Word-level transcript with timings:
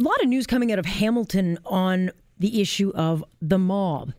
A 0.00 0.02
lot 0.02 0.22
of 0.22 0.28
news 0.28 0.46
coming 0.46 0.72
out 0.72 0.78
of 0.78 0.86
Hamilton 0.86 1.58
on 1.66 2.10
the 2.38 2.62
issue 2.62 2.90
of 2.94 3.22
the 3.42 3.58
mob. 3.58 4.14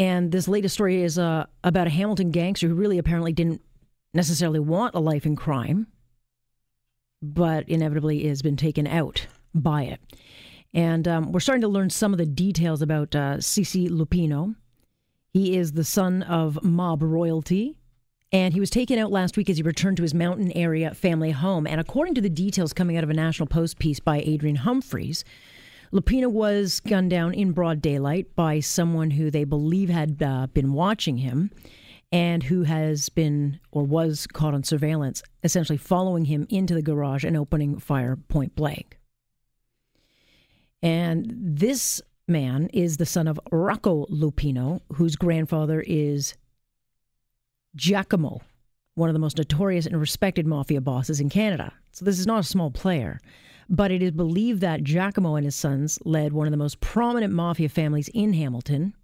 And 0.00 0.32
this 0.32 0.48
latest 0.48 0.74
story 0.74 1.02
is 1.02 1.16
uh, 1.16 1.46
about 1.62 1.86
a 1.86 1.90
Hamilton 1.90 2.32
gangster 2.32 2.66
who 2.66 2.74
really 2.74 2.98
apparently 2.98 3.32
didn't 3.32 3.62
necessarily 4.14 4.58
want 4.58 4.96
a 4.96 4.98
life 4.98 5.24
in 5.24 5.36
crime, 5.36 5.86
but 7.22 7.68
inevitably 7.68 8.26
has 8.26 8.42
been 8.42 8.56
taken 8.56 8.88
out 8.88 9.28
by 9.54 9.84
it. 9.84 10.00
And 10.74 11.06
um, 11.06 11.30
we're 11.30 11.38
starting 11.38 11.62
to 11.62 11.68
learn 11.68 11.90
some 11.90 12.12
of 12.12 12.18
the 12.18 12.26
details 12.26 12.82
about 12.82 13.14
uh, 13.14 13.36
CeCe 13.36 13.90
Luppino. 13.90 14.56
He 15.32 15.56
is 15.56 15.72
the 15.72 15.84
son 15.84 16.24
of 16.24 16.64
mob 16.64 17.04
royalty, 17.04 17.76
and 18.32 18.54
he 18.54 18.60
was 18.60 18.70
taken 18.70 18.98
out 18.98 19.10
last 19.10 19.36
week 19.36 19.50
as 19.50 19.56
he 19.56 19.62
returned 19.62 19.96
to 19.96 20.02
his 20.02 20.14
mountain 20.14 20.52
area 20.52 20.94
family 20.94 21.32
home. 21.32 21.66
And 21.66 21.80
according 21.80 22.14
to 22.14 22.20
the 22.20 22.30
details 22.30 22.72
coming 22.72 22.96
out 22.96 23.04
of 23.04 23.10
a 23.10 23.14
National 23.14 23.46
Post 23.46 23.78
piece 23.78 24.00
by 24.00 24.20
Adrian 24.20 24.56
Humphreys, 24.56 25.24
Luppino 25.92 26.30
was 26.30 26.80
gunned 26.80 27.10
down 27.10 27.34
in 27.34 27.50
broad 27.50 27.82
daylight 27.82 28.36
by 28.36 28.60
someone 28.60 29.10
who 29.10 29.30
they 29.30 29.42
believe 29.42 29.88
had 29.88 30.22
uh, 30.22 30.46
been 30.48 30.72
watching 30.72 31.18
him 31.18 31.50
and 32.12 32.44
who 32.44 32.62
has 32.62 33.08
been 33.08 33.58
or 33.72 33.84
was 33.84 34.26
caught 34.28 34.54
on 34.54 34.62
surveillance, 34.62 35.22
essentially 35.42 35.76
following 35.76 36.26
him 36.26 36.46
into 36.48 36.74
the 36.74 36.82
garage 36.82 37.24
and 37.24 37.36
opening 37.36 37.78
fire 37.78 38.16
point 38.16 38.54
blank. 38.54 38.98
And 40.82 41.32
this 41.36 42.00
man 42.26 42.68
is 42.72 42.96
the 42.96 43.06
son 43.06 43.26
of 43.26 43.40
Rocco 43.50 44.06
Luppino, 44.06 44.80
whose 44.94 45.16
grandfather 45.16 45.84
is 45.86 46.34
Giacomo, 47.76 48.40
one 48.94 49.08
of 49.08 49.12
the 49.12 49.20
most 49.20 49.38
notorious 49.38 49.86
and 49.86 49.98
respected 49.98 50.46
mafia 50.46 50.80
bosses 50.80 51.20
in 51.20 51.28
Canada. 51.28 51.72
So 51.92 52.04
this 52.04 52.18
is 52.18 52.26
not 52.26 52.40
a 52.40 52.44
small 52.44 52.70
player. 52.70 53.20
But 53.68 53.92
it 53.92 54.02
is 54.02 54.10
believed 54.10 54.60
that 54.62 54.82
Giacomo 54.82 55.36
and 55.36 55.44
his 55.44 55.54
sons 55.54 55.98
led 56.04 56.32
one 56.32 56.46
of 56.46 56.50
the 56.50 56.56
most 56.56 56.80
prominent 56.80 57.32
mafia 57.32 57.68
families 57.68 58.08
in 58.12 58.32
Hamilton, 58.32 58.94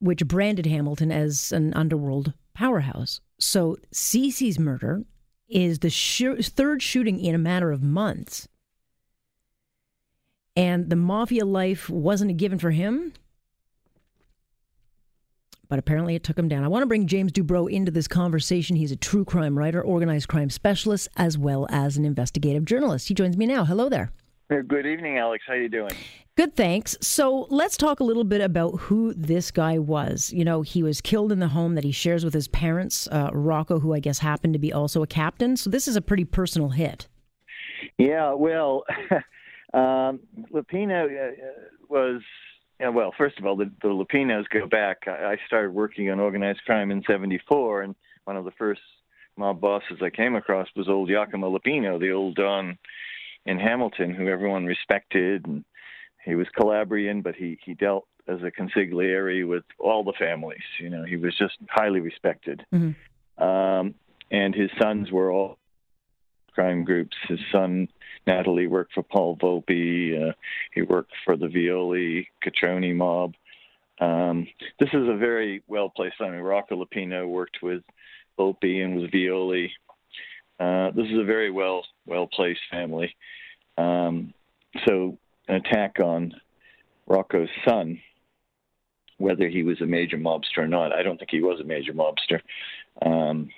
which 0.00 0.26
branded 0.26 0.66
Hamilton 0.66 1.12
as 1.12 1.52
an 1.52 1.72
underworld 1.74 2.32
powerhouse. 2.54 3.20
So 3.38 3.76
CeCe's 3.92 4.58
murder 4.58 5.04
is 5.48 5.78
the 5.78 5.90
sh- 5.90 6.24
third 6.42 6.82
shooting 6.82 7.20
in 7.20 7.34
a 7.34 7.38
matter 7.38 7.70
of 7.70 7.82
months. 7.82 8.48
And 10.56 10.90
the 10.90 10.96
mafia 10.96 11.44
life 11.44 11.88
wasn't 11.88 12.30
a 12.30 12.34
given 12.34 12.58
for 12.58 12.70
him, 12.72 13.12
but 15.68 15.78
apparently 15.78 16.14
it 16.14 16.22
took 16.22 16.38
him 16.38 16.48
down. 16.48 16.64
I 16.64 16.68
want 16.68 16.82
to 16.82 16.86
bring 16.86 17.06
James 17.06 17.32
Dubro 17.32 17.70
into 17.70 17.90
this 17.90 18.08
conversation. 18.08 18.76
He's 18.76 18.92
a 18.92 18.96
true 18.96 19.24
crime 19.24 19.58
writer, 19.58 19.82
organized 19.82 20.28
crime 20.28 20.50
specialist, 20.50 21.08
as 21.16 21.36
well 21.38 21.66
as 21.70 21.96
an 21.96 22.04
investigative 22.04 22.64
journalist. 22.64 23.08
He 23.08 23.14
joins 23.14 23.36
me 23.36 23.46
now. 23.46 23.64
Hello 23.64 23.88
there. 23.88 24.12
Good 24.48 24.86
evening, 24.86 25.18
Alex. 25.18 25.42
How 25.46 25.54
you 25.54 25.68
doing? 25.68 25.92
Good, 26.36 26.54
thanks. 26.54 26.96
So 27.00 27.46
let's 27.48 27.76
talk 27.76 28.00
a 28.00 28.04
little 28.04 28.24
bit 28.24 28.40
about 28.40 28.72
who 28.72 29.14
this 29.14 29.50
guy 29.50 29.78
was. 29.78 30.32
You 30.32 30.44
know, 30.44 30.62
he 30.62 30.82
was 30.82 31.00
killed 31.00 31.32
in 31.32 31.38
the 31.38 31.48
home 31.48 31.76
that 31.76 31.84
he 31.84 31.92
shares 31.92 32.24
with 32.24 32.34
his 32.34 32.48
parents, 32.48 33.08
uh, 33.08 33.30
Rocco, 33.32 33.78
who 33.78 33.94
I 33.94 34.00
guess 34.00 34.18
happened 34.18 34.52
to 34.52 34.58
be 34.58 34.72
also 34.72 35.02
a 35.02 35.06
captain. 35.06 35.56
So 35.56 35.70
this 35.70 35.88
is 35.88 35.96
a 35.96 36.02
pretty 36.02 36.24
personal 36.24 36.70
hit. 36.70 37.06
Yeah, 37.98 38.34
well, 38.34 38.84
um, 39.74 40.20
Luppino 40.52 41.06
uh, 41.06 41.32
was, 41.88 42.20
know, 42.80 42.92
well, 42.92 43.14
first 43.16 43.38
of 43.38 43.46
all, 43.46 43.56
the, 43.56 43.70
the 43.82 43.88
Luppinos 43.88 44.46
go 44.48 44.66
back. 44.66 45.04
I, 45.06 45.32
I 45.32 45.36
started 45.46 45.72
working 45.72 46.10
on 46.10 46.20
organized 46.20 46.62
crime 46.64 46.90
in 46.90 47.02
74, 47.06 47.82
and 47.82 47.94
one 48.24 48.36
of 48.36 48.44
the 48.44 48.50
first 48.52 48.80
mob 49.36 49.60
bosses 49.60 49.98
I 50.02 50.10
came 50.10 50.34
across 50.34 50.68
was 50.76 50.88
old 50.88 51.08
Giacomo 51.08 51.56
Luppino, 51.56 51.98
the 51.98 52.12
old 52.12 52.36
Don 52.36 52.78
in 53.46 53.58
Hamilton, 53.58 54.14
who 54.14 54.28
everyone 54.28 54.64
respected. 54.64 55.46
And 55.46 55.64
he 56.24 56.34
was 56.34 56.46
Calabrian, 56.56 57.22
but 57.22 57.34
he, 57.34 57.58
he 57.64 57.74
dealt 57.74 58.06
as 58.26 58.38
a 58.42 58.50
consigliere 58.50 59.46
with 59.46 59.64
all 59.78 60.02
the 60.02 60.14
families. 60.18 60.62
You 60.80 60.90
know, 60.90 61.04
he 61.04 61.16
was 61.16 61.36
just 61.36 61.56
highly 61.68 62.00
respected. 62.00 62.64
Mm-hmm. 62.72 63.42
Um, 63.42 63.94
and 64.30 64.54
his 64.54 64.70
sons 64.80 65.10
were 65.10 65.30
all 65.30 65.58
crime 66.54 66.84
groups. 66.84 67.16
His 67.28 67.40
son 67.52 67.88
Natale 68.26 68.66
worked 68.66 68.94
for 68.94 69.02
Paul 69.02 69.36
Volpe. 69.36 70.30
Uh, 70.30 70.32
he 70.72 70.82
worked 70.82 71.12
for 71.24 71.36
the 71.36 71.46
Violi 71.46 72.26
Cotroni 72.44 72.94
mob. 72.94 73.34
Um, 74.00 74.46
this 74.80 74.88
is 74.92 75.08
a 75.08 75.16
very 75.16 75.62
well 75.68 75.88
placed 75.88 76.16
family. 76.18 76.38
Rocco 76.38 76.82
Luppino 76.84 77.28
worked 77.28 77.58
with 77.62 77.82
Volpe 78.38 78.84
and 78.84 79.00
with 79.00 79.10
Violi. 79.10 79.70
Uh, 80.58 80.90
this 80.92 81.06
is 81.06 81.18
a 81.18 81.24
very 81.24 81.50
well 81.50 81.84
well 82.06 82.26
placed 82.26 82.60
family. 82.70 83.14
Um, 83.76 84.32
so 84.86 85.18
an 85.48 85.56
attack 85.56 86.00
on 86.00 86.32
Rocco's 87.06 87.48
son, 87.66 88.00
whether 89.18 89.48
he 89.48 89.62
was 89.62 89.80
a 89.80 89.86
major 89.86 90.16
mobster 90.16 90.58
or 90.58 90.68
not, 90.68 90.92
I 90.92 91.02
don't 91.02 91.18
think 91.18 91.30
he 91.30 91.42
was 91.42 91.60
a 91.60 91.64
major 91.64 91.92
mobster. 91.92 92.40
Um, 93.04 93.50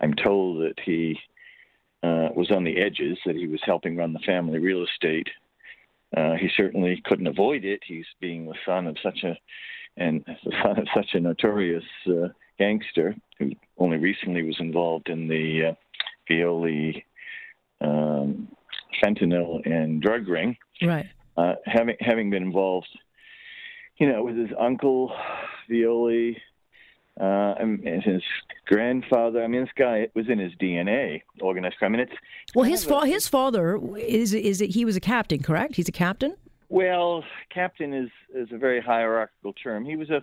I'm 0.00 0.14
told 0.14 0.62
that 0.62 0.78
he 0.84 1.18
uh, 2.02 2.28
was 2.34 2.50
on 2.50 2.64
the 2.64 2.80
edges, 2.80 3.18
that 3.26 3.36
he 3.36 3.46
was 3.46 3.60
helping 3.64 3.96
run 3.96 4.12
the 4.12 4.18
family 4.20 4.58
real 4.58 4.84
estate. 4.84 5.28
Uh, 6.16 6.34
he 6.34 6.48
certainly 6.56 7.00
couldn't 7.04 7.26
avoid 7.26 7.64
it. 7.64 7.80
He's 7.86 8.06
being 8.20 8.46
the 8.46 8.54
son 8.66 8.86
of 8.86 8.96
such 9.02 9.22
a 9.24 9.36
and 9.96 10.24
the 10.44 10.52
son 10.62 10.78
of 10.78 10.86
such 10.94 11.14
a 11.14 11.20
notorious 11.20 11.84
uh, 12.06 12.28
gangster 12.58 13.14
who 13.38 13.52
only 13.78 13.98
recently 13.98 14.42
was 14.42 14.56
involved 14.58 15.08
in 15.08 15.28
the 15.28 15.70
uh, 15.70 15.74
Violi 16.30 17.02
um, 17.80 18.48
fentanyl 19.02 19.64
and 19.66 20.00
drug 20.00 20.28
ring. 20.28 20.56
Right. 20.80 21.06
Uh, 21.36 21.54
having 21.64 21.96
having 22.00 22.30
been 22.30 22.42
involved, 22.42 22.88
you 23.96 24.10
know, 24.10 24.22
with 24.22 24.36
his 24.36 24.50
uncle 24.58 25.14
Violi, 25.70 26.36
uh, 27.20 27.54
and 27.58 27.82
his 28.02 28.22
grandfather. 28.66 29.42
I 29.42 29.46
mean, 29.46 29.62
this 29.62 29.70
guy 29.76 30.08
was 30.14 30.28
in 30.28 30.38
his 30.38 30.52
DNA, 30.60 31.22
organized 31.40 31.76
crime. 31.76 31.94
And 31.94 32.02
it's 32.02 32.12
well, 32.54 32.64
his 32.64 32.84
fa- 32.84 33.06
his 33.06 33.28
father 33.28 33.78
is 33.96 34.32
is 34.34 34.60
it, 34.60 34.70
he 34.70 34.84
was 34.84 34.96
a 34.96 35.00
captain, 35.00 35.42
correct? 35.42 35.76
He's 35.76 35.88
a 35.88 35.92
captain. 35.92 36.36
Well, 36.68 37.24
captain 37.50 37.92
is 37.92 38.10
is 38.34 38.48
a 38.52 38.58
very 38.58 38.80
hierarchical 38.80 39.52
term. 39.52 39.84
He 39.84 39.96
was 39.96 40.10
a 40.10 40.22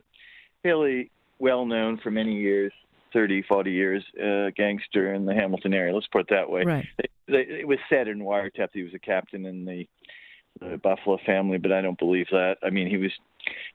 fairly 0.63 1.11
well 1.39 1.65
known 1.65 1.97
for 1.97 2.11
many 2.11 2.35
years 2.35 2.73
30, 3.13 3.43
40 3.43 3.71
years, 3.71 4.03
uh, 4.21 4.51
gangster 4.55 5.13
in 5.13 5.25
the 5.25 5.33
Hamilton 5.33 5.73
area. 5.73 5.93
Let's 5.93 6.07
put 6.07 6.21
it 6.21 6.27
that 6.29 6.49
way. 6.49 6.63
Right. 6.63 6.87
They, 6.97 7.05
they, 7.27 7.59
it 7.61 7.67
was 7.67 7.79
said 7.89 8.07
in 8.07 8.19
Wiretap 8.19 8.57
that 8.57 8.69
he 8.73 8.83
was 8.83 8.93
a 8.93 8.99
captain 8.99 9.45
in 9.45 9.65
the, 9.65 9.87
the 10.59 10.77
Buffalo 10.77 11.17
family, 11.25 11.57
but 11.57 11.71
I 11.71 11.81
don't 11.81 11.97
believe 11.97 12.27
that. 12.31 12.57
I 12.63 12.69
mean, 12.69 12.87
he 12.87 12.97
was 12.97 13.11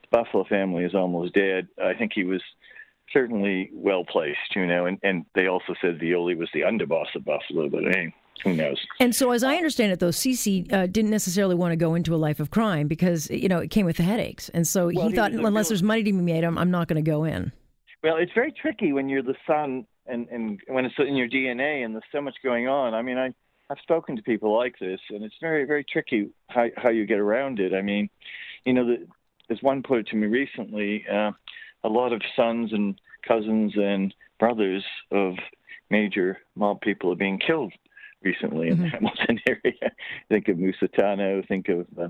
the 0.01 0.07
Buffalo 0.17 0.45
family 0.45 0.83
is 0.83 0.95
almost 0.95 1.33
dead. 1.33 1.67
I 1.83 1.93
think 1.93 2.11
he 2.13 2.23
was 2.23 2.41
certainly 3.11 3.69
well 3.73 4.03
placed, 4.05 4.55
you 4.55 4.65
know, 4.65 4.85
and, 4.85 4.99
and 5.03 5.25
they 5.35 5.47
also 5.47 5.73
said 5.81 5.99
Violi 5.99 6.37
was 6.37 6.49
the 6.53 6.61
underboss 6.61 7.15
of 7.15 7.25
Buffalo, 7.25 7.69
but 7.69 7.83
hey, 7.83 8.13
who 8.43 8.53
knows? 8.53 8.77
And 8.99 9.15
so, 9.15 9.31
as 9.31 9.43
I 9.43 9.55
understand 9.55 9.91
it, 9.91 9.99
though, 9.99 10.09
CeCe 10.09 10.71
uh, 10.71 10.87
didn't 10.87 11.11
necessarily 11.11 11.55
want 11.55 11.71
to 11.71 11.77
go 11.77 11.95
into 11.95 12.13
a 12.13 12.17
life 12.17 12.39
of 12.39 12.51
crime 12.51 12.87
because, 12.87 13.29
you 13.29 13.47
know, 13.47 13.59
it 13.59 13.69
came 13.69 13.85
with 13.85 13.97
the 13.97 14.03
headaches. 14.03 14.49
And 14.49 14.67
so 14.67 14.85
well, 14.85 15.05
he, 15.05 15.09
he 15.11 15.15
thought, 15.15 15.31
unless 15.31 15.65
real... 15.65 15.69
there's 15.69 15.83
money 15.83 16.03
to 16.03 16.11
be 16.11 16.21
made, 16.21 16.43
I'm, 16.43 16.57
I'm 16.57 16.71
not 16.71 16.87
going 16.87 17.03
to 17.03 17.09
go 17.09 17.23
in. 17.23 17.51
Well, 18.03 18.17
it's 18.17 18.33
very 18.33 18.51
tricky 18.51 18.93
when 18.93 19.09
you're 19.09 19.23
the 19.23 19.35
son 19.47 19.87
and, 20.05 20.27
and 20.29 20.59
when 20.67 20.85
it's 20.85 20.95
in 20.99 21.15
your 21.15 21.27
DNA 21.27 21.83
and 21.83 21.95
there's 21.95 22.03
so 22.11 22.21
much 22.21 22.35
going 22.43 22.67
on. 22.67 22.93
I 22.93 23.01
mean, 23.01 23.17
I, 23.17 23.33
I've 23.69 23.79
spoken 23.81 24.15
to 24.15 24.21
people 24.21 24.55
like 24.55 24.77
this, 24.79 24.99
and 25.09 25.23
it's 25.23 25.35
very, 25.41 25.65
very 25.65 25.83
tricky 25.83 26.29
how, 26.49 26.67
how 26.77 26.89
you 26.89 27.05
get 27.05 27.19
around 27.19 27.59
it. 27.59 27.73
I 27.73 27.81
mean, 27.81 28.09
you 28.63 28.73
know, 28.73 28.85
the, 28.85 29.07
as 29.49 29.61
one 29.61 29.81
put 29.81 29.99
it 29.99 30.07
to 30.07 30.15
me 30.15 30.27
recently, 30.27 31.05
uh, 31.11 31.31
a 31.85 31.89
lot 31.89 32.11
of 32.11 32.21
sons 32.35 32.73
and 32.73 32.99
cousins 33.27 33.73
and 33.75 34.13
brothers 34.39 34.83
of 35.11 35.35
major 35.89 36.39
mob 36.55 36.81
people 36.81 37.11
are 37.11 37.15
being 37.15 37.39
killed 37.39 37.73
recently 38.23 38.69
in 38.69 38.77
mm-hmm. 38.77 38.83
the 38.83 38.89
Hamilton 38.89 39.39
area. 39.47 39.91
think 40.29 40.47
of 40.47 40.57
Musitano, 40.57 41.47
think 41.47 41.69
of 41.69 41.85
uh, 41.99 42.07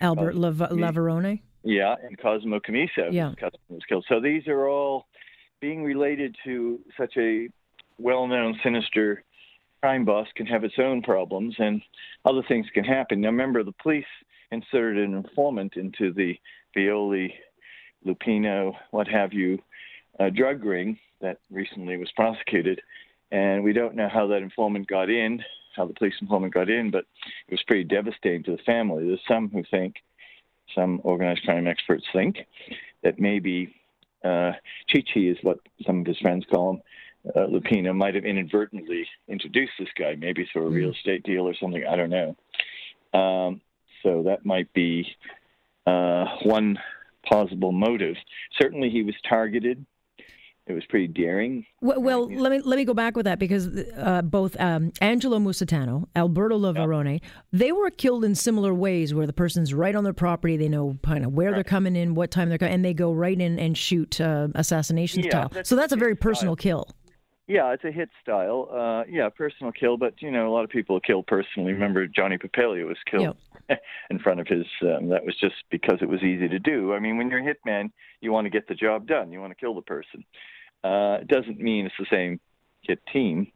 Albert 0.00 0.34
uh, 0.34 0.38
Lav- 0.38 0.70
Lavarone. 0.70 1.40
Yeah, 1.62 1.94
and 2.02 2.18
Cosmo 2.18 2.58
Commisso. 2.58 3.12
Yeah. 3.12 3.32
Was 3.68 3.82
killed. 3.88 4.04
So 4.08 4.20
these 4.20 4.48
are 4.48 4.68
all 4.68 5.06
being 5.60 5.84
related 5.84 6.34
to 6.44 6.80
such 6.98 7.16
a 7.16 7.48
well-known 7.98 8.58
sinister 8.64 9.22
crime 9.80 10.04
boss 10.04 10.26
can 10.36 10.46
have 10.46 10.64
its 10.64 10.74
own 10.78 11.02
problems, 11.02 11.54
and 11.58 11.80
other 12.24 12.42
things 12.46 12.66
can 12.74 12.84
happen. 12.84 13.20
Now, 13.20 13.28
remember, 13.28 13.62
the 13.62 13.74
police 13.82 14.04
inserted 14.50 15.08
an 15.08 15.14
informant 15.14 15.74
into 15.76 16.12
the 16.12 16.36
Violi, 16.76 17.32
Luppino, 18.06 18.74
what 18.90 19.08
have 19.08 19.32
you, 19.32 19.58
uh, 20.18 20.30
drug 20.30 20.64
ring 20.64 20.98
that 21.20 21.38
recently 21.50 21.96
was 21.96 22.10
prosecuted, 22.14 22.80
and 23.30 23.64
we 23.64 23.72
don't 23.72 23.94
know 23.94 24.08
how 24.08 24.26
that 24.28 24.42
informant 24.42 24.86
got 24.86 25.08
in, 25.08 25.42
how 25.76 25.86
the 25.86 25.94
police 25.94 26.14
informant 26.20 26.52
got 26.52 26.68
in, 26.68 26.90
but 26.90 27.04
it 27.48 27.52
was 27.52 27.62
pretty 27.66 27.84
devastating 27.84 28.42
to 28.44 28.52
the 28.52 28.62
family. 28.64 29.06
There's 29.06 29.20
some 29.26 29.48
who 29.48 29.62
think, 29.70 29.96
some 30.74 31.00
organized 31.04 31.42
crime 31.44 31.66
experts 31.66 32.04
think, 32.12 32.38
that 33.02 33.18
maybe 33.18 33.74
uh, 34.24 34.52
Chichi 34.88 35.28
is 35.28 35.38
what 35.42 35.58
some 35.86 36.00
of 36.00 36.06
his 36.06 36.18
friends 36.18 36.44
call 36.50 36.74
him. 36.74 36.82
Uh, 37.34 37.46
Luppino 37.46 37.94
might 37.94 38.14
have 38.14 38.24
inadvertently 38.24 39.06
introduced 39.28 39.72
this 39.78 39.88
guy, 39.96 40.16
maybe 40.16 40.48
through 40.52 40.66
a 40.66 40.70
real 40.70 40.90
mm. 40.90 40.96
estate 40.96 41.22
deal 41.22 41.48
or 41.48 41.54
something. 41.54 41.84
I 41.86 41.96
don't 41.96 42.10
know. 42.10 42.36
Um, 43.18 43.60
so 44.02 44.24
that 44.24 44.44
might 44.44 44.72
be 44.72 45.06
uh, 45.86 46.24
one 46.42 46.78
possible 47.28 47.72
motive. 47.72 48.16
Certainly, 48.60 48.90
he 48.90 49.02
was 49.02 49.14
targeted 49.28 49.84
it 50.66 50.74
was 50.74 50.84
pretty 50.86 51.08
daring. 51.08 51.66
Well, 51.80 52.00
well 52.00 52.32
let 52.32 52.52
me 52.52 52.60
let 52.60 52.76
me 52.76 52.84
go 52.84 52.94
back 52.94 53.16
with 53.16 53.24
that 53.24 53.40
because 53.40 53.68
uh, 53.96 54.22
both 54.22 54.58
um, 54.60 54.92
Angelo 55.00 55.38
Musitano, 55.38 56.06
Alberto 56.14 56.56
Lavarone, 56.56 57.20
yeah. 57.20 57.28
they 57.52 57.72
were 57.72 57.90
killed 57.90 58.24
in 58.24 58.36
similar 58.36 58.72
ways, 58.72 59.12
where 59.12 59.26
the 59.26 59.32
person's 59.32 59.74
right 59.74 59.94
on 59.94 60.04
their 60.04 60.12
property, 60.12 60.56
they 60.56 60.68
know 60.68 60.96
kind 61.02 61.24
of 61.24 61.32
where 61.32 61.48
right. 61.48 61.56
they're 61.56 61.64
coming 61.64 61.96
in, 61.96 62.14
what 62.14 62.30
time 62.30 62.48
they're 62.48 62.58
coming, 62.58 62.74
and 62.74 62.84
they 62.84 62.94
go 62.94 63.12
right 63.12 63.40
in 63.40 63.58
and 63.58 63.76
shoot 63.76 64.20
uh, 64.20 64.48
assassination 64.54 65.24
yeah, 65.24 65.30
style. 65.30 65.48
That's 65.48 65.68
so 65.68 65.74
that's 65.74 65.92
a 65.92 65.96
very 65.96 66.14
personal 66.14 66.54
style. 66.54 66.84
kill. 66.84 66.88
Yeah, 67.48 67.72
it's 67.72 67.84
a 67.84 67.90
hit 67.90 68.10
style. 68.22 68.68
Uh, 68.72 69.02
yeah, 69.10 69.28
personal 69.30 69.72
kill, 69.72 69.96
but 69.96 70.22
you 70.22 70.30
know 70.30 70.48
a 70.48 70.52
lot 70.52 70.62
of 70.62 70.70
people 70.70 71.00
kill 71.00 71.24
personally. 71.24 71.72
Remember, 71.72 72.06
Johnny 72.06 72.38
Papalia 72.38 72.86
was 72.86 72.98
killed 73.10 73.22
yep. 73.24 73.36
in 74.10 74.18
front 74.18 74.40
of 74.40 74.46
his. 74.46 74.66
Um, 74.82 75.08
that 75.08 75.24
was 75.24 75.36
just 75.40 75.54
because 75.70 75.98
it 76.00 76.08
was 76.08 76.22
easy 76.22 76.48
to 76.48 76.58
do. 76.58 76.92
I 76.92 76.98
mean, 76.98 77.16
when 77.16 77.30
you're 77.30 77.46
a 77.46 77.54
hitman, 77.54 77.90
you 78.20 78.32
want 78.32 78.46
to 78.46 78.50
get 78.50 78.68
the 78.68 78.74
job 78.74 79.06
done. 79.06 79.32
You 79.32 79.40
want 79.40 79.52
to 79.52 79.60
kill 79.60 79.74
the 79.74 79.82
person. 79.82 80.24
Uh, 80.84 81.18
it 81.20 81.28
doesn't 81.28 81.60
mean 81.60 81.86
it's 81.86 81.94
the 81.98 82.06
same 82.10 82.40
hit 82.82 83.00
team 83.12 83.50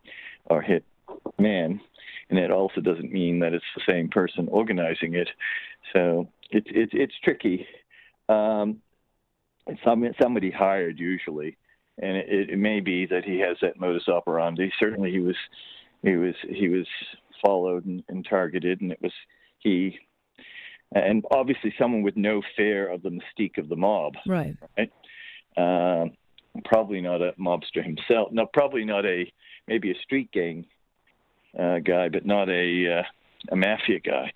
or 0.47 0.63
hit 0.63 0.85
man, 1.39 1.81
and 2.31 2.39
it 2.39 2.51
also 2.51 2.81
doesn't 2.81 3.13
mean 3.13 3.41
that 3.41 3.53
it's 3.53 3.65
the 3.75 3.83
same 3.89 4.09
person 4.09 4.49
organizing 4.49 5.15
it. 5.15 5.29
So 5.93 6.29
it's 6.51 6.69
it's 6.71 6.93
it's 6.95 7.15
tricky. 7.23 7.67
Um, 8.29 8.81
it's 9.67 9.81
somebody 10.21 10.51
hired 10.51 10.99
usually, 10.99 11.57
and 11.99 12.17
it, 12.17 12.51
it 12.51 12.59
may 12.59 12.81
be 12.81 13.07
that 13.07 13.25
he 13.25 13.41
has 13.41 13.57
that 13.63 13.81
modus 13.81 14.09
operandi. 14.09 14.71
Certainly, 14.79 15.11
he 15.11 15.21
was 15.21 15.37
he 16.03 16.17
was 16.17 16.35
he 16.49 16.69
was 16.69 16.87
followed 17.45 17.85
and, 17.87 18.03
and 18.09 18.27
targeted, 18.29 18.81
and 18.81 18.93
it 18.93 19.03
was 19.03 19.13
he 19.67 19.99
and 20.93 21.25
obviously 21.31 21.75
someone 21.79 22.03
with 22.03 22.17
no 22.17 22.43
fear 22.57 22.89
of 22.89 23.03
the 23.03 23.11
mystique 23.11 23.59
of 23.59 23.69
the 23.69 23.77
mob. 23.77 24.15
Right. 24.27 24.57
Right. 24.79 24.93
Uh, 25.57 26.07
probably 26.65 27.01
not 27.01 27.21
a 27.21 27.33
mobster 27.33 27.83
himself. 27.83 28.31
No, 28.31 28.47
probably 28.47 28.85
not 28.85 29.05
a 29.05 29.31
maybe 29.67 29.91
a 29.91 29.95
street 30.03 30.31
gang 30.33 30.65
uh, 31.59 31.79
guy, 31.81 32.09
but 32.09 32.25
not 32.25 32.49
a 32.49 33.01
uh, 33.01 33.03
a 33.51 33.57
mafia 33.57 34.01
guy. 34.01 34.33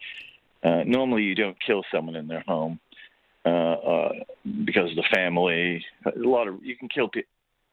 Uh, 0.63 0.83
normally, 0.85 1.23
you 1.23 1.35
don't 1.35 1.57
kill 1.65 1.83
someone 1.93 2.17
in 2.17 2.27
their 2.27 2.45
home 2.47 2.81
uh, 3.47 3.49
uh, 3.49 4.13
because 4.65 4.91
of 4.91 4.97
the 4.97 5.09
family. 5.15 5.85
A 6.05 6.13
lot 6.17 6.49
of 6.49 6.65
you 6.65 6.77
can 6.77 6.89
kill 6.89 7.09
pe- 7.09 7.23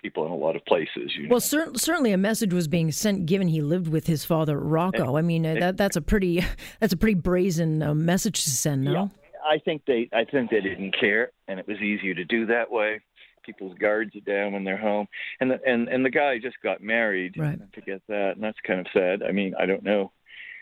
people 0.01 0.25
in 0.25 0.31
a 0.31 0.35
lot 0.35 0.55
of 0.55 0.65
places. 0.65 1.11
well, 1.21 1.29
know. 1.29 1.39
Cer- 1.39 1.73
certainly 1.75 2.11
a 2.11 2.17
message 2.17 2.53
was 2.53 2.67
being 2.67 2.91
sent, 2.91 3.25
given 3.25 3.47
he 3.47 3.61
lived 3.61 3.87
with 3.87 4.07
his 4.07 4.23
father 4.23 4.59
Rocco. 4.59 5.17
I 5.17 5.21
mean, 5.21 5.45
uh, 5.45 5.55
that 5.55 5.77
that's 5.77 5.95
a 5.95 6.01
pretty 6.01 6.43
that's 6.79 6.93
a 6.93 6.97
pretty 6.97 7.15
brazen 7.15 7.81
uh, 7.81 7.93
message 7.93 8.43
to 8.43 8.49
send. 8.49 8.83
No, 8.83 8.91
yeah, 8.91 9.07
I 9.45 9.59
think 9.59 9.83
they 9.85 10.09
I 10.13 10.25
think 10.25 10.49
they 10.49 10.61
didn't 10.61 10.97
care, 10.99 11.31
and 11.47 11.59
it 11.59 11.67
was 11.67 11.77
easier 11.77 12.13
to 12.13 12.25
do 12.25 12.45
that 12.47 12.71
way 12.71 13.01
people's 13.47 13.77
guards 13.79 14.13
are 14.15 14.19
down 14.19 14.51
when 14.51 14.63
they're 14.65 14.77
home. 14.77 15.07
And 15.39 15.49
the, 15.49 15.59
and 15.65 15.87
and 15.87 16.05
the 16.05 16.11
guy 16.11 16.37
just 16.37 16.57
got 16.61 16.81
married. 16.81 17.35
Right. 17.37 17.59
To 17.73 17.81
get 17.81 18.03
that, 18.07 18.33
and 18.35 18.43
that's 18.43 18.57
kind 18.67 18.79
of 18.79 18.87
sad. 18.93 19.23
I 19.23 19.31
mean, 19.31 19.55
I 19.59 19.65
don't 19.65 19.83
know 19.83 20.11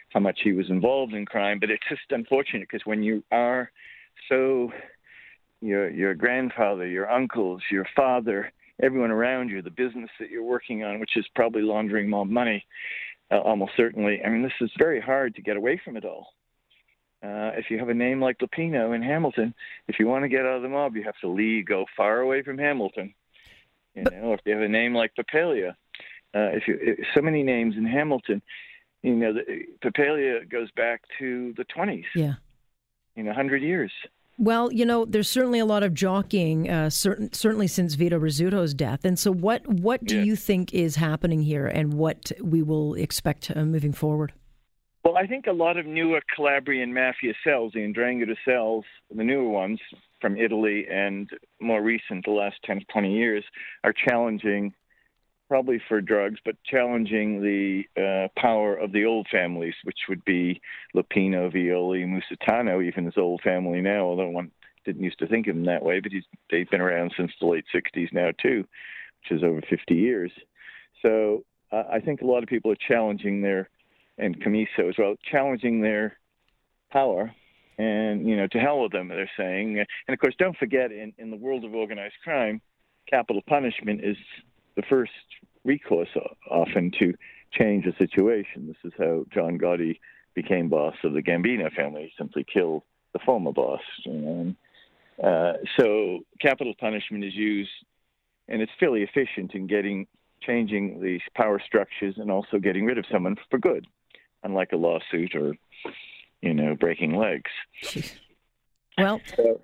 how 0.10 0.22
much 0.22 0.40
he 0.44 0.54
was 0.54 0.70
involved 0.70 1.14
in 1.14 1.26
crime, 1.26 1.60
but 1.60 1.70
it's 1.70 1.84
just 1.90 2.04
unfortunate 2.12 2.68
because 2.72 2.86
when 2.86 3.04
you 3.04 3.24
are 3.32 3.70
so 4.30 4.72
your 5.62 5.90
your 5.90 6.16
grandfather, 6.16 6.88
your 6.88 7.10
uncles, 7.10 7.64
your 7.70 7.88
father, 7.96 8.52
everyone 8.82 9.12
around 9.12 9.50
you, 9.50 9.62
the 9.62 9.70
business 9.70 10.10
that 10.20 10.30
you're 10.30 10.44
working 10.44 10.84
on, 10.84 11.00
which 11.00 11.16
is 11.18 11.26
probably 11.36 11.62
laundering 11.62 12.10
mob 12.10 12.28
money, 12.28 12.66
uh, 13.32 13.40
almost 13.40 13.72
certainly. 13.78 14.22
I 14.24 14.30
mean, 14.30 14.44
this 14.44 14.52
is 14.62 14.72
very 14.78 15.00
hard 15.00 15.36
to 15.36 15.42
get 15.42 15.58
away 15.58 15.82
from 15.84 15.98
it 15.98 16.06
all. 16.06 16.28
Uh, 17.24 17.52
if 17.58 17.72
you 17.72 17.80
have 17.80 17.90
a 17.90 17.94
name 17.94 18.22
like 18.22 18.38
Luppino 18.40 18.96
in 18.96 19.02
Hamilton, 19.02 19.54
if 19.88 19.98
you 20.00 20.08
want 20.08 20.24
to 20.24 20.30
get 20.30 20.46
out 20.46 20.58
of 20.58 20.62
the 20.62 20.70
mob, 20.70 20.96
you 20.96 21.04
have 21.04 21.18
to 21.22 21.28
leave, 21.28 21.66
go 21.66 21.86
far 21.98 22.20
away 22.20 22.44
from 22.44 22.58
Hamilton. 22.58 23.14
You 23.96 24.04
know, 24.04 24.34
if 24.34 24.42
you 24.46 24.54
have 24.54 24.62
a 24.62 24.68
name 24.68 24.94
like 24.94 25.14
Papalia, 25.16 25.70
uh, 26.36 26.52
if 26.52 26.68
you 26.68 26.78
if, 26.82 27.00
so 27.16 27.22
many 27.22 27.42
names 27.42 27.76
in 27.78 27.86
Hamilton, 27.86 28.42
you 29.02 29.16
know, 29.16 29.34
the, 29.34 29.66
Papalia 29.84 30.48
goes 30.50 30.70
back 30.72 31.02
to 31.18 31.54
the 31.58 31.66
20s. 31.66 32.04
Yeah. 32.14 32.34
You 33.16 33.24
know, 33.24 33.30
100 33.30 33.64
years. 33.64 33.92
Well, 34.38 34.72
you 34.72 34.86
know, 34.86 35.06
there's 35.06 35.30
certainly 35.30 35.60
a 35.60 35.66
lot 35.66 35.84
of 35.84 35.94
jockeying, 35.94 36.70
uh, 36.70 36.90
certain, 36.90 37.32
certainly 37.32 37.68
since 37.68 37.94
Vito 37.94 38.20
Rizzuto's 38.20 38.74
death. 38.74 39.06
And 39.06 39.18
so, 39.18 39.32
what 39.32 39.66
what 39.68 40.04
do 40.04 40.18
yeah. 40.18 40.24
you 40.24 40.36
think 40.36 40.74
is 40.74 40.98
happening 40.98 41.42
here, 41.42 41.68
and 41.68 41.94
what 41.94 42.32
we 42.42 42.62
will 42.62 42.96
expect 42.96 43.52
uh, 43.56 43.64
moving 43.64 43.94
forward? 43.94 44.34
Well, 45.06 45.18
I 45.18 45.28
think 45.28 45.46
a 45.46 45.54
lot 45.54 45.78
of 45.78 45.86
newer 45.86 46.20
Calabrian 46.36 46.94
mafia 46.94 47.34
cells, 47.44 47.74
the 47.74 47.82
Ndrangheta 47.82 48.36
cells, 48.44 48.86
the 49.16 49.24
newer 49.24 49.48
ones 49.48 49.80
from 50.20 50.36
Italy 50.36 50.88
and 50.90 51.30
more 51.62 51.82
recent, 51.82 52.26
the 52.26 52.32
last 52.32 52.56
10 52.66 52.80
to 52.80 52.86
20 52.86 53.14
years, 53.14 53.44
are 53.84 53.94
challenging, 53.94 54.74
probably 55.48 55.82
for 55.88 56.02
drugs, 56.02 56.40
but 56.44 56.56
challenging 56.66 57.42
the 57.42 57.84
uh, 58.02 58.28
power 58.40 58.76
of 58.76 58.92
the 58.92 59.06
old 59.06 59.28
families, 59.32 59.76
which 59.84 60.00
would 60.10 60.24
be 60.26 60.60
Luppino, 60.96 61.54
Violi, 61.54 62.06
Musitano, 62.06 62.84
even 62.84 63.06
his 63.06 63.18
old 63.18 63.42
family 63.42 63.82
now, 63.82 64.02
although 64.06 64.30
one 64.30 64.52
didn't 64.86 65.04
used 65.04 65.20
to 65.20 65.28
think 65.28 65.48
of 65.48 65.56
him 65.56 65.66
that 65.66 65.84
way, 65.84 66.00
but 66.00 66.12
they've 66.52 66.70
been 66.70 66.82
around 66.82 67.14
since 67.18 67.32
the 67.40 67.48
late 67.48 67.66
60s 67.74 68.14
now, 68.14 68.30
too, 68.42 68.66
which 69.22 69.38
is 69.38 69.44
over 69.44 69.62
50 69.70 69.96
years. 69.96 70.32
So 71.02 71.44
uh, 71.72 71.84
I 71.92 72.00
think 72.00 72.22
a 72.22 72.26
lot 72.26 72.44
of 72.44 72.50
people 72.50 72.72
are 72.72 72.88
challenging 72.88 73.42
their 73.42 73.70
and 74.18 74.40
Commisso 74.42 74.90
as 74.90 74.96
well, 74.98 75.16
challenging 75.30 75.82
their 75.82 76.18
power. 76.92 77.34
And, 77.78 78.28
you 78.28 78.38
know, 78.38 78.48
to 78.48 78.60
hell 78.60 78.82
with 78.82 78.94
them, 78.94 79.10
they're 79.10 79.30
saying. 79.38 79.78
And 79.80 80.14
of 80.14 80.20
course, 80.20 80.36
don't 80.40 80.58
forget, 80.58 80.92
in, 80.92 81.14
in 81.18 81.30
the 81.30 81.36
world 81.36 81.66
of 81.66 81.76
organized 81.76 82.16
crime, 82.24 82.62
capital 83.10 83.42
punishment 83.48 84.02
is 84.04 84.16
the 84.76 84.84
first 84.84 85.12
recourse 85.66 86.10
often 86.50 86.92
to 87.00 87.14
change 87.52 87.86
a 87.86 87.96
situation. 87.98 88.68
This 88.68 88.92
is 88.92 88.94
how 88.98 89.26
John 89.34 89.58
Gotti 89.58 90.00
became 90.34 90.70
boss 90.70 90.96
of 91.04 91.14
the 91.14 91.22
Gambino 91.22 91.74
family. 91.74 92.04
He 92.04 92.12
simply 92.18 92.46
killed 92.52 92.84
the 93.14 93.20
former 93.20 93.52
boss. 93.52 93.82
You 94.04 94.14
know? 94.14 94.56
uh, 95.24 95.54
so 95.78 96.20
capital 96.42 96.74
punishment 96.80 97.24
is 97.24 97.36
used, 97.36 97.72
and 98.48 98.62
it's 98.62 98.72
fairly 98.80 99.04
efficient 99.04 99.54
in 99.54 99.68
getting 99.68 100.08
changing 100.42 101.02
these 101.02 101.22
power 101.36 101.60
structures 101.66 102.16
and 102.18 102.30
also 102.30 102.60
getting 102.60 102.86
rid 102.86 103.00
of 103.00 103.06
someone 103.12 103.36
for 103.50 103.58
good 103.58 103.88
unlike 104.46 104.72
a 104.72 104.78
lawsuit 104.78 105.36
or, 105.36 105.56
you 106.42 106.54
know, 106.54 106.76
breaking 106.76 107.16
legs. 107.16 107.52
Well, 108.98 109.20
so 109.36 109.60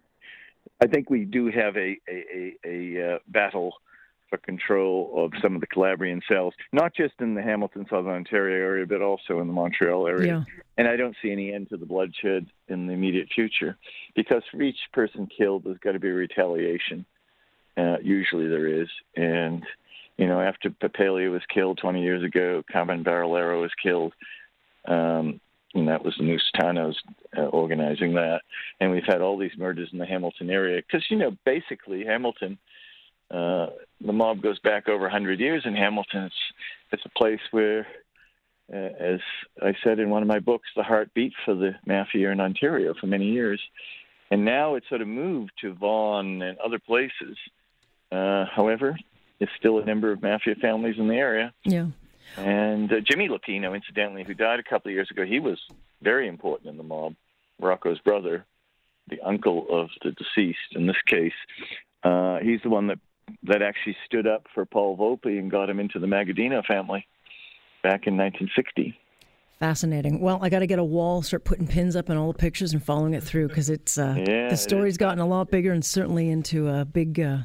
I 0.81 0.87
think 0.87 1.09
we 1.09 1.23
do 1.23 1.49
have 1.51 1.77
a 1.77 1.97
a, 2.09 2.55
a, 2.65 2.67
a 2.67 3.13
uh, 3.15 3.19
battle 3.27 3.75
for 4.31 4.37
control 4.37 5.11
of 5.15 5.31
some 5.41 5.53
of 5.53 5.61
the 5.61 5.67
Calabrian 5.67 6.21
cells, 6.27 6.55
not 6.73 6.95
just 6.95 7.13
in 7.19 7.35
the 7.35 7.41
Hamilton, 7.43 7.85
Southern 7.89 8.13
Ontario 8.13 8.55
area, 8.55 8.87
but 8.87 9.01
also 9.01 9.39
in 9.39 9.47
the 9.47 9.53
Montreal 9.53 10.07
area. 10.07 10.45
Yeah. 10.47 10.63
And 10.77 10.87
I 10.87 10.95
don't 10.95 11.15
see 11.21 11.31
any 11.31 11.53
end 11.53 11.69
to 11.69 11.77
the 11.77 11.85
bloodshed 11.85 12.47
in 12.69 12.87
the 12.87 12.93
immediate 12.93 13.27
future, 13.35 13.77
because 14.15 14.41
for 14.49 14.61
each 14.63 14.79
person 14.93 15.27
killed, 15.27 15.65
there's 15.65 15.77
got 15.77 15.91
to 15.91 15.99
be 15.99 16.09
retaliation. 16.09 17.05
Uh, 17.77 17.97
usually 18.01 18.47
there 18.47 18.67
is, 18.67 18.87
and 19.15 19.63
you 20.17 20.27
know, 20.27 20.39
after 20.39 20.69
Papalia 20.69 21.31
was 21.31 21.41
killed 21.53 21.77
20 21.79 22.01
years 22.01 22.23
ago, 22.23 22.63
Carmen 22.71 23.03
Barillaro 23.03 23.61
was 23.61 23.71
killed. 23.81 24.13
Um, 24.85 25.39
and 25.73 25.87
that 25.87 26.03
was 26.03 26.15
the 26.17 26.23
Musitanos 26.23 26.95
uh, 27.37 27.43
organizing 27.43 28.13
that. 28.15 28.41
And 28.79 28.91
we've 28.91 29.05
had 29.07 29.21
all 29.21 29.37
these 29.37 29.57
murders 29.57 29.89
in 29.93 29.99
the 29.99 30.05
Hamilton 30.05 30.49
area 30.49 30.81
because, 30.81 31.05
you 31.09 31.17
know, 31.17 31.35
basically 31.45 32.03
Hamilton, 32.05 32.57
uh, 33.31 33.67
the 34.05 34.13
mob 34.13 34.41
goes 34.41 34.59
back 34.59 34.89
over 34.89 35.03
100 35.03 35.39
years 35.39 35.63
in 35.65 35.75
Hamilton. 35.75 36.23
It's, 36.23 36.35
it's 36.91 37.05
a 37.05 37.17
place 37.17 37.39
where, 37.51 37.87
uh, 38.73 38.75
as 38.75 39.19
I 39.61 39.73
said 39.83 39.99
in 39.99 40.09
one 40.09 40.21
of 40.21 40.27
my 40.27 40.39
books, 40.39 40.67
the 40.75 40.83
heart 40.83 41.13
beat 41.13 41.33
for 41.45 41.55
the 41.55 41.75
mafia 41.85 42.31
in 42.31 42.39
Ontario 42.39 42.93
for 42.99 43.07
many 43.07 43.31
years. 43.31 43.61
And 44.29 44.45
now 44.45 44.75
it's 44.75 44.87
sort 44.89 45.01
of 45.01 45.07
moved 45.07 45.51
to 45.61 45.73
Vaughan 45.73 46.41
and 46.41 46.57
other 46.59 46.79
places. 46.79 47.37
Uh, 48.11 48.45
however, 48.53 48.97
it's 49.39 49.51
still 49.57 49.79
a 49.79 49.85
number 49.85 50.11
of 50.11 50.21
mafia 50.21 50.55
families 50.55 50.95
in 50.97 51.07
the 51.07 51.15
area. 51.15 51.53
Yeah. 51.63 51.87
And 52.37 52.91
uh, 52.91 53.01
Jimmy 53.01 53.27
Luppino, 53.27 53.75
incidentally, 53.75 54.23
who 54.23 54.33
died 54.33 54.59
a 54.59 54.63
couple 54.63 54.89
of 54.89 54.93
years 54.93 55.09
ago, 55.11 55.25
he 55.25 55.39
was 55.39 55.59
very 56.01 56.27
important 56.27 56.69
in 56.69 56.77
the 56.77 56.83
mob. 56.83 57.15
Rocco's 57.59 57.99
brother, 57.99 58.45
the 59.09 59.19
uncle 59.21 59.67
of 59.69 59.89
the 60.03 60.11
deceased 60.11 60.75
in 60.75 60.87
this 60.87 61.01
case, 61.05 61.33
uh, 62.03 62.39
he's 62.39 62.61
the 62.63 62.69
one 62.69 62.87
that 62.87 62.99
that 63.43 63.61
actually 63.61 63.95
stood 64.05 64.27
up 64.27 64.47
for 64.53 64.65
Paul 64.65 64.97
Volpe 64.97 65.37
and 65.39 65.49
got 65.51 65.69
him 65.69 65.79
into 65.79 65.99
the 65.99 66.07
Magaddino 66.07 66.65
family 66.65 67.05
back 67.83 68.07
in 68.07 68.17
1960. 68.17 68.97
Fascinating. 69.59 70.19
Well, 70.21 70.39
I 70.41 70.49
got 70.49 70.59
to 70.59 70.67
get 70.67 70.79
a 70.79 70.83
wall, 70.83 71.21
start 71.21 71.43
putting 71.43 71.67
pins 71.67 71.95
up 71.95 72.09
in 72.09 72.17
all 72.17 72.31
the 72.31 72.37
pictures 72.37 72.73
and 72.73 72.83
following 72.83 73.13
it 73.13 73.21
through 73.21 73.47
because 73.47 73.69
it's 73.69 73.97
uh, 73.97 74.15
Yeah, 74.17 74.49
the 74.49 74.57
story's 74.57 74.93
is. 74.93 74.97
gotten 74.97 75.19
a 75.19 75.27
lot 75.27 75.51
bigger 75.51 75.71
and 75.71 75.85
certainly 75.85 76.29
into 76.29 76.67
a 76.67 76.83
big 76.83 77.19
uh, 77.19 77.39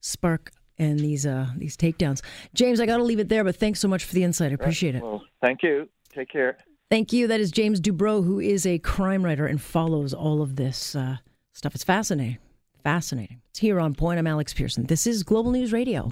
spark 0.00 0.50
and 0.78 0.98
these 0.98 1.26
uh, 1.26 1.48
these 1.56 1.76
takedowns. 1.76 2.22
James, 2.54 2.80
I 2.80 2.86
got 2.86 2.96
to 2.98 3.02
leave 3.02 3.18
it 3.18 3.28
there, 3.28 3.44
but 3.44 3.56
thanks 3.56 3.80
so 3.80 3.88
much 3.88 4.04
for 4.04 4.14
the 4.14 4.24
insight. 4.24 4.50
I 4.50 4.54
appreciate 4.54 4.94
it. 4.94 5.02
Well, 5.02 5.22
thank 5.42 5.62
you. 5.62 5.88
Take 6.14 6.30
care. 6.30 6.56
Thank 6.90 7.12
you. 7.12 7.26
That 7.26 7.40
is 7.40 7.50
James 7.50 7.80
Dubro, 7.82 8.24
who 8.24 8.40
is 8.40 8.64
a 8.64 8.78
crime 8.78 9.22
writer 9.22 9.46
and 9.46 9.60
follows 9.60 10.14
all 10.14 10.40
of 10.40 10.56
this 10.56 10.94
uh, 10.96 11.18
stuff. 11.52 11.74
It's 11.74 11.84
fascinating. 11.84 12.38
Fascinating. 12.82 13.40
It's 13.50 13.58
here 13.58 13.80
on 13.80 13.94
Point. 13.94 14.18
I'm 14.18 14.26
Alex 14.26 14.54
Pearson. 14.54 14.86
This 14.86 15.06
is 15.06 15.22
Global 15.22 15.50
News 15.50 15.72
Radio. 15.72 16.10